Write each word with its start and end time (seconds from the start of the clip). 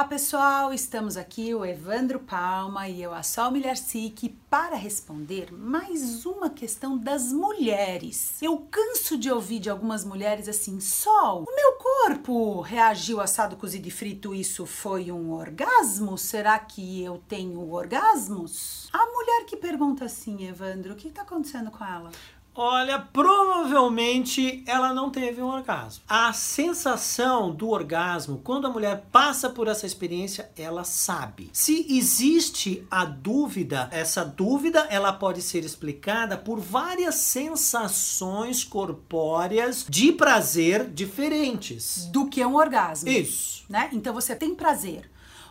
Olá 0.00 0.08
pessoal, 0.08 0.72
estamos 0.72 1.18
aqui, 1.18 1.54
o 1.54 1.62
Evandro 1.62 2.20
Palma 2.20 2.88
e 2.88 3.02
eu, 3.02 3.12
a 3.12 3.22
Sol 3.22 3.50
Milharcic, 3.50 4.30
para 4.48 4.74
responder 4.74 5.52
mais 5.52 6.24
uma 6.24 6.48
questão 6.48 6.96
das 6.96 7.30
mulheres. 7.30 8.40
Eu 8.40 8.66
canso 8.70 9.18
de 9.18 9.30
ouvir 9.30 9.58
de 9.58 9.68
algumas 9.68 10.02
mulheres 10.02 10.48
assim: 10.48 10.80
Sol, 10.80 11.44
o 11.46 11.54
meu 11.54 11.72
corpo 11.74 12.62
reagiu 12.62 13.20
assado, 13.20 13.56
cozido 13.56 13.88
e 13.88 13.90
frito, 13.90 14.34
isso 14.34 14.64
foi 14.64 15.12
um 15.12 15.32
orgasmo? 15.32 16.16
Será 16.16 16.58
que 16.58 17.04
eu 17.04 17.22
tenho 17.28 17.70
orgasmos? 17.70 18.88
A 18.94 19.04
mulher 19.04 19.44
que 19.44 19.54
pergunta 19.54 20.06
assim, 20.06 20.48
Evandro, 20.48 20.94
o 20.94 20.96
que 20.96 21.08
está 21.08 21.20
acontecendo 21.20 21.70
com 21.70 21.84
ela? 21.84 22.10
Olha, 22.54 22.98
provavelmente 22.98 24.62
ela 24.66 24.92
não 24.92 25.10
teve 25.10 25.40
um 25.40 25.46
orgasmo. 25.46 26.02
A 26.08 26.32
sensação 26.32 27.54
do 27.54 27.70
orgasmo, 27.70 28.40
quando 28.42 28.66
a 28.66 28.70
mulher 28.70 29.06
passa 29.12 29.48
por 29.48 29.68
essa 29.68 29.86
experiência, 29.86 30.50
ela 30.56 30.84
sabe. 30.84 31.50
Se 31.52 31.86
existe 31.88 32.86
a 32.90 33.04
dúvida, 33.04 33.88
essa 33.92 34.24
dúvida 34.24 34.80
ela 34.90 35.12
pode 35.12 35.42
ser 35.42 35.64
explicada 35.64 36.36
por 36.36 36.58
várias 36.58 37.14
sensações 37.16 38.64
corpóreas 38.64 39.86
de 39.88 40.12
prazer 40.12 40.90
diferentes. 40.90 42.06
Do 42.06 42.28
que 42.28 42.44
um 42.44 42.56
orgasmo. 42.56 43.08
Isso. 43.08 43.64
Né? 43.68 43.88
Então 43.92 44.12
você 44.12 44.34
tem 44.34 44.54
prazer 44.54 45.10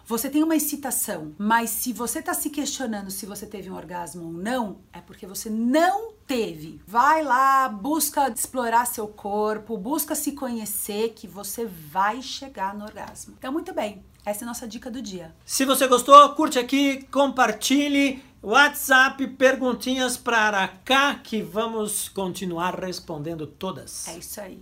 você 0.09 0.27
tem 0.27 0.41
uma 0.41 0.55
excitação, 0.55 1.35
mas 1.37 1.69
se 1.69 1.93
você 1.93 2.17
está 2.17 2.33
se 2.33 2.49
questionando 2.49 3.11
se 3.11 3.27
você 3.27 3.45
teve 3.45 3.69
um 3.69 3.75
orgasmo 3.75 4.25
ou 4.25 4.33
não, 4.33 4.79
é 4.91 4.99
porque 4.99 5.27
você 5.27 5.51
não 5.51 6.13
teve. 6.29 6.79
Vai 6.85 7.23
lá, 7.23 7.67
busca 7.67 8.29
explorar 8.29 8.85
seu 8.85 9.07
corpo, 9.07 9.75
busca 9.75 10.13
se 10.13 10.33
conhecer 10.33 11.13
que 11.15 11.27
você 11.27 11.65
vai 11.65 12.21
chegar 12.21 12.75
no 12.75 12.85
orgasmo. 12.85 13.33
Então, 13.35 13.51
muito 13.51 13.73
bem. 13.73 14.03
Essa 14.23 14.43
é 14.43 14.45
a 14.45 14.47
nossa 14.47 14.67
dica 14.67 14.91
do 14.91 15.01
dia. 15.01 15.33
Se 15.43 15.65
você 15.65 15.87
gostou, 15.87 16.29
curte 16.35 16.59
aqui, 16.59 17.01
compartilhe. 17.11 18.23
WhatsApp, 18.43 19.27
perguntinhas 19.27 20.15
para 20.15 20.69
cá 20.85 21.15
que 21.15 21.41
vamos 21.41 22.07
continuar 22.07 22.79
respondendo 22.79 23.45
todas. 23.45 24.07
É 24.07 24.17
isso 24.17 24.39
aí. 24.39 24.61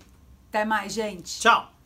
Até 0.49 0.63
mais, 0.65 0.93
gente. 0.93 1.39
Tchau. 1.39 1.76